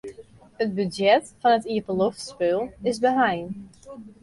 It 0.63 0.69
budzjet 0.75 1.25
fan 1.41 1.53
it 1.57 1.65
iepenloftspul 1.73 2.61
is 2.89 2.97
beheind. 3.05 3.51